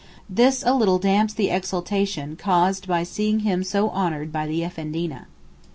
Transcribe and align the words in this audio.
This 0.27 0.63
a 0.65 0.73
little 0.73 0.97
damps 0.97 1.31
the 1.31 1.51
exultation 1.51 2.35
caused 2.35 2.87
by 2.87 3.03
seeing 3.03 3.41
him 3.41 3.63
so 3.63 3.91
honoured 3.91 4.31
by 4.31 4.47
the 4.47 4.61
Effendina. 4.63 5.27